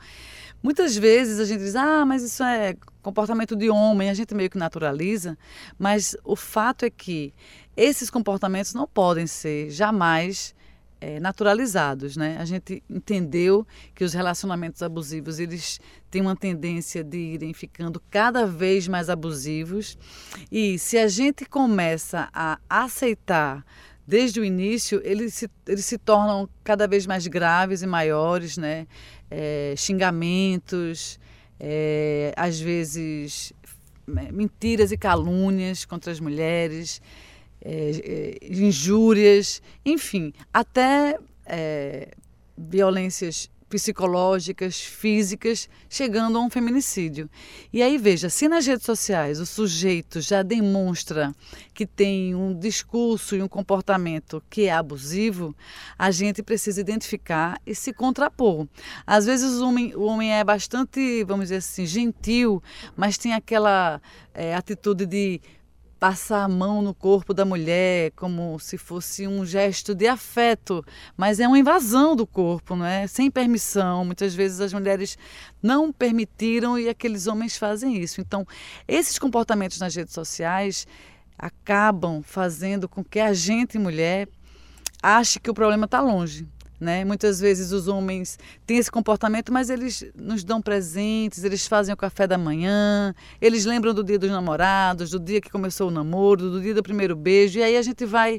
[0.63, 4.51] muitas vezes a gente diz: "Ah, mas isso é comportamento de homem", a gente meio
[4.51, 5.37] que naturaliza,
[5.77, 7.35] mas o fato é que
[7.77, 10.55] esses comportamentos não podem ser jamais
[11.05, 12.39] é, naturalizados, né?
[12.41, 15.79] A gente entendeu que os relacionamentos abusivos eles
[16.11, 19.99] têm uma tendência de irem ficando cada vez mais abusivos
[20.51, 23.63] e se a gente começa a aceitar
[24.07, 28.87] desde o início eles se, eles se tornam cada vez mais graves e maiores, né?
[29.31, 31.21] É, xingamentos,
[31.61, 33.53] é, às vezes
[34.07, 37.03] mentiras e calúnias contra as mulheres
[37.65, 42.09] é, injúrias, enfim, até é,
[42.57, 47.29] violências psicológicas, físicas, chegando a um feminicídio.
[47.73, 51.35] E aí veja, se nas redes sociais o sujeito já demonstra
[51.73, 55.57] que tem um discurso e um comportamento que é abusivo,
[55.99, 58.69] a gente precisa identificar e se contrapor.
[59.05, 62.63] Às vezes o homem, o homem é bastante, vamos dizer assim, gentil,
[62.97, 64.01] mas tem aquela
[64.33, 65.41] é, atitude de
[66.05, 70.85] passar a mão no corpo da mulher como se fosse um gesto de afeto,
[71.17, 73.07] mas é uma invasão do corpo, não é?
[73.07, 74.05] Sem permissão.
[74.05, 75.17] Muitas vezes as mulheres
[75.63, 78.21] não permitiram e aqueles homens fazem isso.
[78.21, 78.47] Então,
[78.87, 80.87] esses comportamentos nas redes sociais
[81.39, 84.29] acabam fazendo com que a gente, mulher,
[85.03, 86.47] ache que o problema está longe.
[86.81, 87.05] Né?
[87.05, 91.97] Muitas vezes os homens têm esse comportamento, mas eles nos dão presentes, eles fazem o
[91.97, 96.51] café da manhã, eles lembram do dia dos namorados, do dia que começou o namoro,
[96.51, 98.39] do dia do primeiro beijo, e aí a gente vai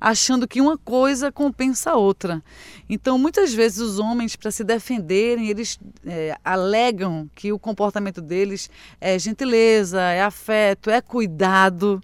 [0.00, 2.42] achando que uma coisa compensa a outra.
[2.88, 8.70] Então, muitas vezes os homens, para se defenderem, eles é, alegam que o comportamento deles
[9.00, 12.00] é gentileza, é afeto, é cuidado.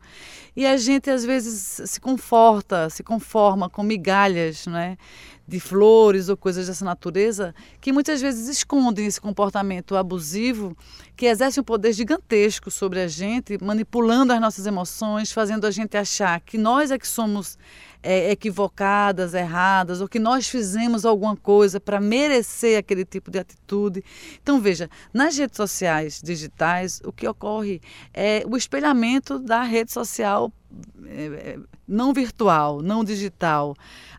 [0.57, 4.97] E a gente às vezes se conforta, se conforma com migalhas, né?
[5.51, 10.77] De flores ou coisas dessa natureza que muitas vezes escondem esse comportamento abusivo
[11.17, 15.97] que exerce um poder gigantesco sobre a gente, manipulando as nossas emoções, fazendo a gente
[15.97, 17.59] achar que nós é que somos
[18.01, 24.05] é, equivocadas, erradas, ou que nós fizemos alguma coisa para merecer aquele tipo de atitude.
[24.41, 27.81] Então, veja, nas redes sociais digitais, o que ocorre
[28.15, 30.53] é o espelhamento da rede social
[31.87, 33.74] não virtual, não digital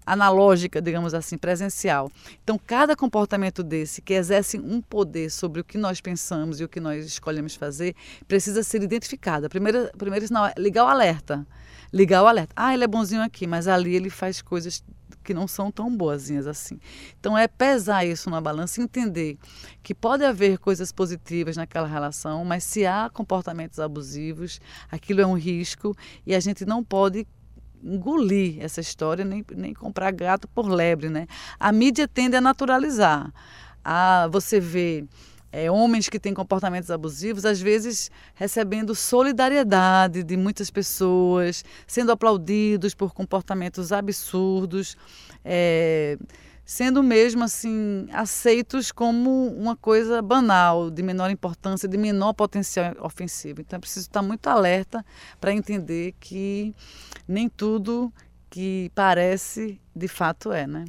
[0.05, 2.09] analógica, digamos assim, presencial.
[2.43, 6.69] Então, cada comportamento desse que exerce um poder sobre o que nós pensamos e o
[6.69, 7.95] que nós escolhemos fazer
[8.27, 9.47] precisa ser identificado.
[9.47, 11.45] Primeiro, primeiro sinal é ligar o alerta.
[11.93, 12.53] Ligar o alerta.
[12.55, 14.83] Ah, ele é bonzinho aqui, mas ali ele faz coisas
[15.23, 16.79] que não são tão boazinhas assim.
[17.19, 19.37] Então é pesar isso na balança e entender
[19.83, 24.59] que pode haver coisas positivas naquela relação, mas se há comportamentos abusivos,
[24.91, 27.27] aquilo é um risco e a gente não pode
[27.83, 31.27] engolir essa história, nem, nem comprar gato por lebre, né?
[31.59, 33.33] A mídia tende a naturalizar.
[33.83, 35.05] A, você vê
[35.51, 42.93] é, homens que têm comportamentos abusivos, às vezes recebendo solidariedade de muitas pessoas, sendo aplaudidos
[42.93, 44.95] por comportamentos absurdos.
[45.43, 46.17] É,
[46.63, 53.59] sendo mesmo assim aceitos como uma coisa banal, de menor importância, de menor potencial ofensivo.
[53.59, 55.05] Então é preciso estar muito alerta
[55.39, 56.73] para entender que
[57.27, 58.13] nem tudo
[58.49, 60.85] que parece de fato é, né?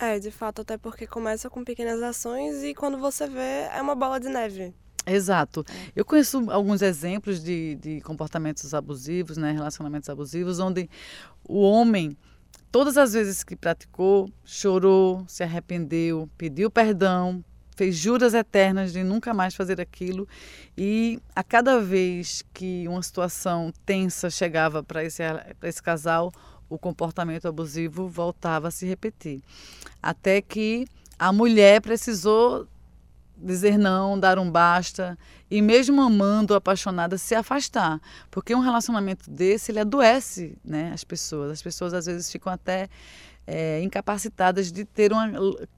[0.00, 3.94] É, de fato, até porque começa com pequenas ações e quando você vê é uma
[3.94, 4.74] bola de neve.
[5.06, 5.64] Exato.
[5.94, 10.88] Eu conheço alguns exemplos de, de comportamentos abusivos, né, relacionamentos abusivos, onde
[11.44, 12.16] o homem
[12.72, 19.34] Todas as vezes que praticou, chorou, se arrependeu, pediu perdão, fez juras eternas de nunca
[19.34, 20.28] mais fazer aquilo.
[20.78, 25.20] E a cada vez que uma situação tensa chegava para esse,
[25.64, 26.30] esse casal,
[26.70, 29.42] o comportamento abusivo voltava a se repetir.
[30.00, 30.86] Até que
[31.18, 32.66] a mulher precisou
[33.36, 35.18] dizer não, dar um basta
[35.50, 41.50] e mesmo amando, apaixonada, se afastar, porque um relacionamento desse ele adoece, né, as pessoas.
[41.50, 42.88] As pessoas às vezes ficam até
[43.50, 45.28] é, incapacitadas de ter uma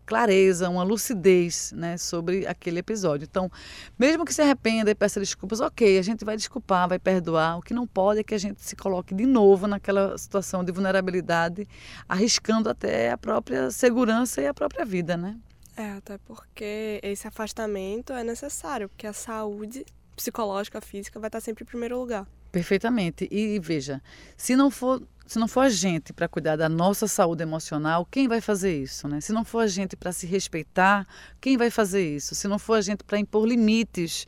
[0.04, 3.24] clareza, uma lucidez, né, sobre aquele episódio.
[3.24, 3.50] Então,
[3.98, 7.58] mesmo que se arrependa e peça desculpas, ok, a gente vai desculpar, vai perdoar.
[7.58, 10.70] O que não pode é que a gente se coloque de novo naquela situação de
[10.70, 11.66] vulnerabilidade,
[12.06, 15.38] arriscando até a própria segurança e a própria vida, né?
[15.74, 21.64] É, até porque esse afastamento é necessário, porque a saúde psicológica, física vai estar sempre
[21.64, 22.26] em primeiro lugar.
[22.52, 23.26] Perfeitamente.
[23.30, 24.02] E veja,
[24.36, 28.28] se não for se não for a gente para cuidar da nossa saúde emocional, quem
[28.28, 29.18] vai fazer isso, né?
[29.18, 31.06] Se não for a gente para se respeitar,
[31.40, 32.34] quem vai fazer isso?
[32.34, 34.26] Se não for a gente para impor limites,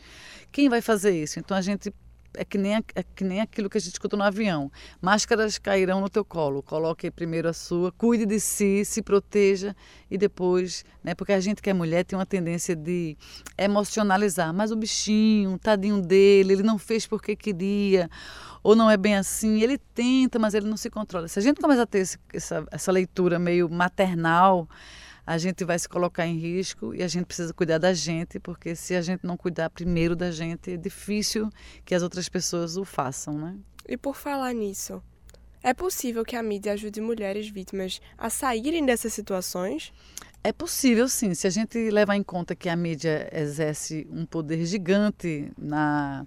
[0.51, 1.39] quem vai fazer isso?
[1.39, 1.93] Então a gente
[2.37, 4.71] é que, nem, é que nem aquilo que a gente escuta no avião.
[5.01, 6.63] Máscaras cairão no teu colo.
[6.63, 9.75] Coloque primeiro a sua, cuide de si, se proteja
[10.11, 11.15] e depois, né?
[11.15, 13.17] Porque a gente que é mulher tem uma tendência de
[13.57, 14.53] emocionalizar.
[14.53, 18.11] Mas o bichinho, tadinho dele, ele não fez porque queria,
[18.63, 19.61] ou não é bem assim.
[19.63, 21.29] Ele tenta, mas ele não se controla.
[21.29, 24.69] Se a gente começa a ter esse, essa, essa leitura meio maternal,
[25.27, 28.77] a gente vai se colocar em risco e a gente precisa cuidar da gente, porque
[28.77, 31.51] se a gente não cuidar primeiro da gente, é difícil
[31.85, 33.57] que as outras pessoas o façam, né?
[33.89, 35.03] E por falar nisso,
[35.63, 39.93] é possível que a mídia ajude mulheres vítimas a saírem dessas situações?
[40.43, 41.33] É possível, sim.
[41.33, 46.27] Se a gente levar em conta que a mídia exerce um poder gigante na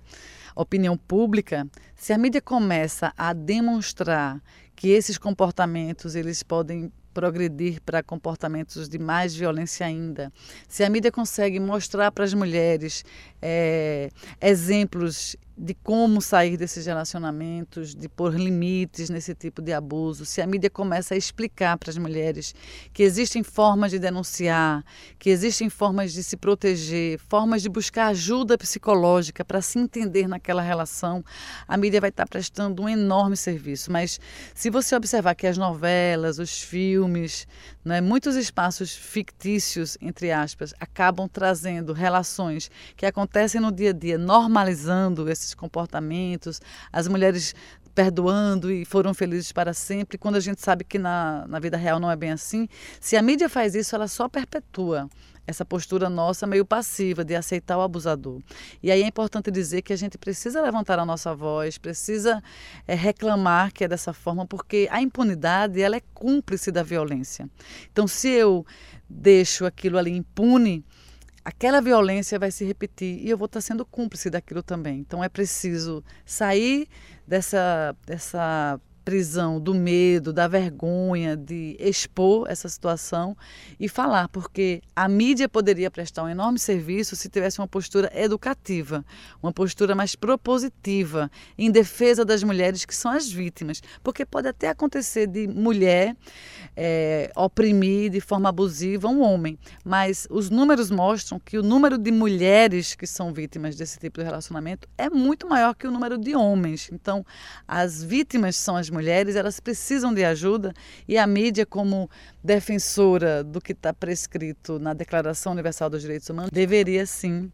[0.55, 4.41] opinião pública, se a mídia começa a demonstrar
[4.75, 10.31] que esses comportamentos eles podem progredir para comportamentos de mais violência ainda,
[10.69, 13.03] se a mídia consegue mostrar para as mulheres
[13.41, 14.09] é,
[14.41, 20.45] exemplos de como sair desses relacionamentos, de pôr limites nesse tipo de abuso, se a
[20.45, 22.53] mídia começa a explicar para as mulheres
[22.93, 24.85] que existem formas de denunciar,
[25.17, 30.61] que existem formas de se proteger, formas de buscar ajuda psicológica para se entender naquela
[30.61, 31.25] relação,
[31.67, 33.91] a mídia vai estar prestando um enorme serviço.
[33.91, 34.19] Mas
[34.53, 37.47] se você observar que as novelas, os filmes,
[37.83, 43.26] né, muitos espaços fictícios, entre aspas, acabam trazendo relações que acontecem
[43.59, 46.59] no dia a dia, normalizando esses comportamentos,
[46.91, 47.53] as mulheres
[47.93, 51.99] perdoando e foram felizes para sempre, quando a gente sabe que na, na vida real
[51.99, 52.67] não é bem assim.
[53.01, 55.09] Se a mídia faz isso, ela só perpetua
[55.47, 58.41] essa postura nossa meio passiva de aceitar o abusador.
[58.83, 62.43] E aí é importante dizer que a gente precisa levantar a nossa voz, precisa
[62.85, 67.49] é, reclamar que é dessa forma, porque a impunidade ela é cúmplice da violência.
[67.91, 68.65] Então, se eu
[69.09, 70.83] deixo aquilo ali impune,
[71.47, 74.99] aquela violência vai se repetir e eu vou estar sendo cúmplice daquilo também.
[74.99, 76.89] Então é preciso sair
[77.25, 78.77] dessa, dessa
[79.07, 83.37] prisão do medo, da vergonha de expor essa situação
[83.79, 89.05] e falar, porque a mídia poderia prestar um enorme serviço se tivesse uma postura educativa,
[89.41, 94.67] uma postura mais propositiva em defesa das mulheres que são as vítimas, porque pode até
[94.67, 96.13] acontecer de mulher
[96.75, 102.11] é, oprimir de forma abusiva um homem, mas os números mostram que o número de
[102.11, 106.35] mulheres que são vítimas desse tipo de relacionamento é muito maior que o número de
[106.35, 106.89] homens.
[106.91, 107.25] Então,
[107.65, 108.96] as vítimas são as mulheres,
[109.35, 110.73] elas precisam de ajuda
[111.07, 112.09] e a mídia, como
[112.43, 117.51] defensora do que está prescrito na Declaração Universal dos Direitos Humanos, deveria sim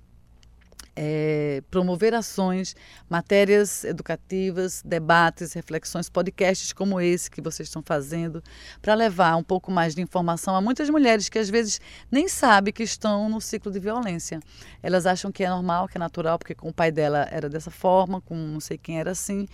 [0.95, 2.75] é, promover ações,
[3.09, 8.43] matérias educativas, debates, reflexões, podcasts como esse que vocês estão fazendo,
[8.81, 11.81] para levar um pouco mais de informação a muitas mulheres que às vezes
[12.11, 14.39] nem sabem que estão no ciclo de violência.
[14.81, 17.71] Elas acham que é normal, que é natural, porque com o pai dela era dessa
[17.71, 19.47] forma, com não sei quem era assim,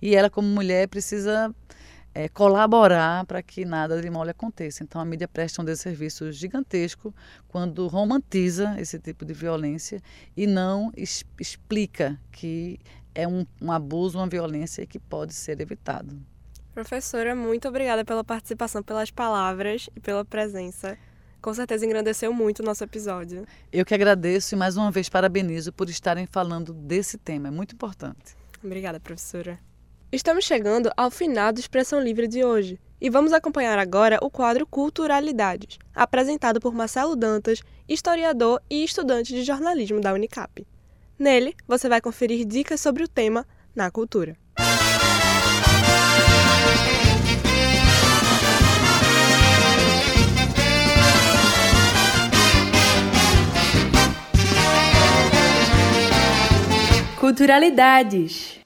[0.00, 1.54] e ela, como mulher, precisa
[2.16, 4.82] é, colaborar para que nada de mal lhe aconteça.
[4.82, 7.14] Então a mídia presta um desserviço gigantesco
[7.46, 10.00] quando romantiza esse tipo de violência
[10.34, 12.80] e não es explica que
[13.14, 16.18] é um, um abuso, uma violência que pode ser evitado.
[16.72, 20.96] Professora, muito obrigada pela participação, pelas palavras e pela presença.
[21.42, 23.46] Com certeza engrandeceu muito o nosso episódio.
[23.70, 27.74] Eu que agradeço e mais uma vez parabenizo por estarem falando desse tema, é muito
[27.74, 28.34] importante.
[28.64, 29.58] Obrigada, professora.
[30.12, 34.64] Estamos chegando ao final do Expressão Livre de hoje e vamos acompanhar agora o quadro
[34.64, 40.64] Culturalidades, apresentado por Marcelo Dantas, historiador e estudante de jornalismo da Unicap.
[41.18, 43.44] Nele, você vai conferir dicas sobre o tema
[43.74, 44.36] na cultura.
[57.18, 58.60] Culturalidades.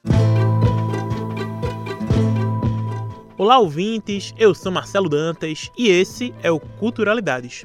[3.40, 4.34] Olá, ouvintes!
[4.36, 7.64] Eu sou Marcelo Dantas e esse é o Culturalidades.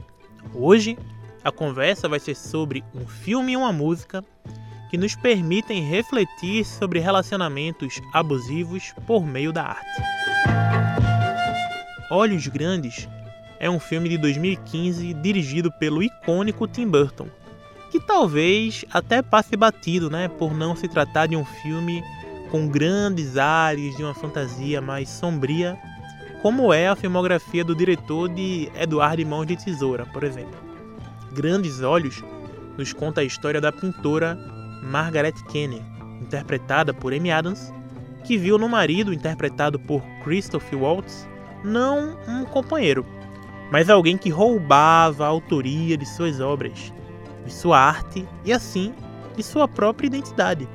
[0.53, 0.97] Hoje,
[1.43, 4.23] a conversa vai ser sobre um filme e uma música
[4.89, 10.01] que nos permitem refletir sobre relacionamentos abusivos por meio da arte.
[12.09, 13.09] Olhos Grandes
[13.59, 17.27] é um filme de 2015 dirigido pelo icônico Tim Burton,
[17.91, 22.01] que talvez até passe batido, né, por não se tratar de um filme
[22.55, 25.77] com grandes ares de uma fantasia mais sombria,
[26.41, 30.55] como é a filmografia do diretor de Eduardo Mãos de Tesoura, por exemplo.
[31.33, 32.23] Grandes Olhos
[32.77, 34.37] nos conta a história da pintora
[34.81, 35.81] Margaret Kenner,
[36.21, 37.73] interpretada por Amy Adams,
[38.23, 41.27] que viu no marido, interpretado por Christopher Waltz,
[41.61, 43.05] não um companheiro,
[43.69, 46.93] mas alguém que roubava a autoria de suas obras,
[47.45, 48.93] de sua arte e assim
[49.35, 50.69] de sua própria identidade.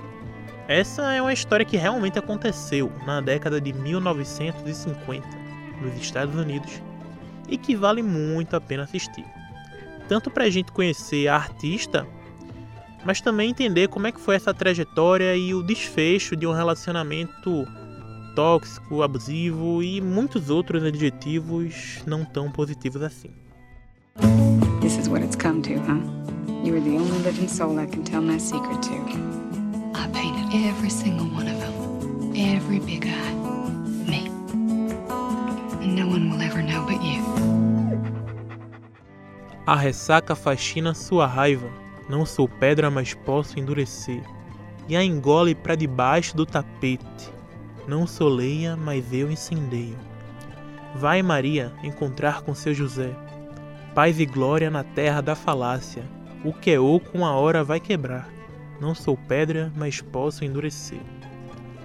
[0.71, 5.27] Essa é uma história que realmente aconteceu na década de 1950
[5.83, 6.81] nos Estados Unidos
[7.49, 9.25] e que vale muito a pena assistir.
[10.07, 12.07] Tanto para a gente conhecer a artista,
[13.05, 17.67] mas também entender como é que foi essa trajetória e o desfecho de um relacionamento
[18.37, 23.33] tóxico, abusivo e muitos outros adjetivos não tão positivos assim.
[24.81, 26.01] This is what it's come to, huh?
[26.65, 29.30] You the only living soul I can tell my secret to.
[29.95, 32.33] I painted every single one of them.
[32.37, 33.35] Every big eye.
[34.07, 34.29] Me.
[35.83, 37.25] And no one will ever know but you.
[39.67, 41.69] A ressaca fascina sua raiva.
[42.09, 44.23] Não sou pedra, mas posso endurecer.
[44.89, 47.33] E a engole para debaixo do tapete.
[47.87, 49.97] Não sou leia, mas eu incendeio.
[50.95, 53.15] Vai, Maria, encontrar com seu José.
[53.95, 56.05] Paz e glória na terra da falácia.
[56.45, 58.40] O que é oco uma hora vai quebrar.
[58.81, 61.01] Não sou pedra, mas posso endurecer.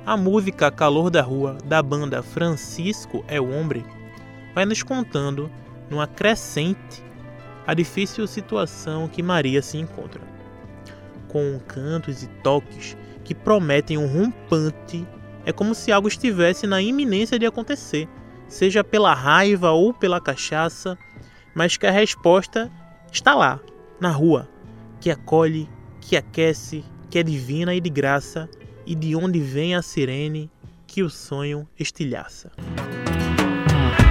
[0.06, 3.84] A música Calor da Rua, da banda Francisco é o Homem,
[4.54, 5.52] vai nos contando,
[5.90, 7.04] numa crescente,
[7.68, 10.22] a difícil situação que Maria se encontra.
[11.28, 15.06] Com cantos e toques que prometem um rompante,
[15.46, 18.08] é como se algo estivesse na iminência de acontecer,
[18.48, 20.98] seja pela raiva ou pela cachaça,
[21.54, 22.72] mas que a resposta
[23.12, 23.60] está lá,
[24.00, 24.48] na rua,
[25.02, 25.68] que acolhe,
[26.08, 28.48] que aquece, que é divina e de graça,
[28.86, 30.52] e de onde vem a sirene
[30.86, 32.52] que o sonho estilhaça.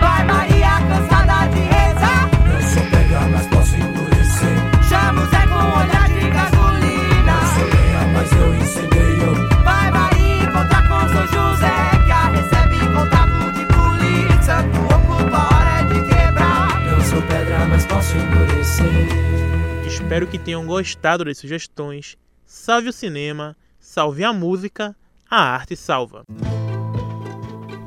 [0.00, 2.30] Vai Maria, cansada de rezar.
[2.52, 4.56] Eu sou pegar, mas posso endurecer.
[4.88, 7.32] Chama o Zé com olhar de gasolina.
[7.40, 9.48] Eu sou leia, mas eu incendeio.
[9.62, 11.74] Vai Maria, encontrar com São José.
[12.06, 14.56] Que a recebe contato de polícia.
[14.72, 16.86] Tu ocupa a hora de quebrar.
[16.88, 19.63] Eu sou pedra, mas posso endurecer.
[19.94, 22.18] Espero que tenham gostado das sugestões.
[22.44, 24.94] Salve o cinema, salve a música,
[25.30, 26.24] a arte salva.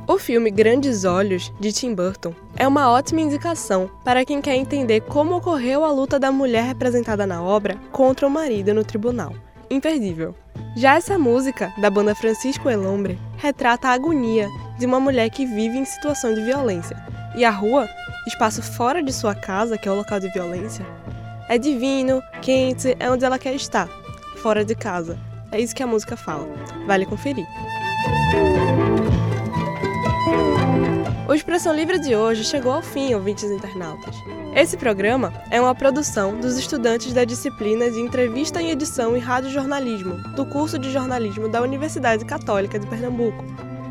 [0.07, 5.01] O filme Grandes Olhos, de Tim Burton, é uma ótima indicação para quem quer entender
[5.01, 9.35] como ocorreu a luta da mulher representada na obra contra o marido no tribunal.
[9.69, 10.33] Imperdível.
[10.77, 14.47] Já essa música, da banda Francisco Elombre, retrata a agonia
[14.79, 16.95] de uma mulher que vive em situação de violência.
[17.35, 17.85] E a rua,
[18.25, 20.85] espaço fora de sua casa, que é o local de violência,
[21.49, 23.87] é divino, quente, é onde ela quer estar,
[24.37, 25.17] fora de casa.
[25.51, 26.47] É isso que a música fala.
[26.85, 27.45] Vale conferir.
[31.27, 34.15] O Expressão Livre de hoje chegou ao fim, ouvintes internautas.
[34.55, 40.15] Esse programa é uma produção dos estudantes da disciplina de Entrevista em Edição e Radiojornalismo
[40.35, 43.43] do curso de jornalismo da Universidade Católica de Pernambuco,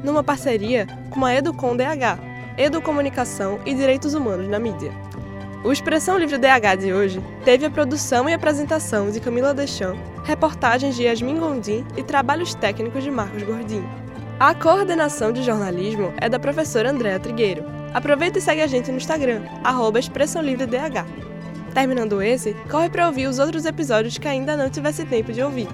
[0.03, 2.19] numa parceria com a Educom DH,
[2.59, 4.93] Educomunicação e Direitos Humanos na Mídia.
[5.67, 10.95] O Expressão Livre DH de hoje teve a produção e apresentação de Camila Deschamps, reportagens
[10.95, 13.85] de Yasmin Gondim e trabalhos técnicos de Marcos Gordinho.
[14.39, 17.65] A coordenação de jornalismo é da professora Andréa Trigueiro.
[17.93, 21.05] Aproveita e segue a gente no Instagram, arroba Expressão Livre DH.
[21.75, 25.67] Terminando esse, corre para ouvir os outros episódios que ainda não tivesse tempo de ouvir.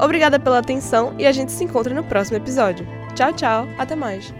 [0.00, 2.88] Obrigada pela atenção e a gente se encontra no próximo episódio.
[3.14, 4.32] Tchau, tchau, até mais.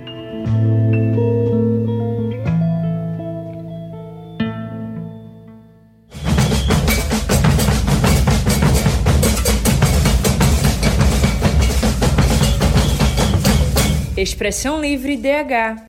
[14.39, 15.82] Expressão Livre DH